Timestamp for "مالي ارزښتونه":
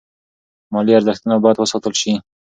0.73-1.35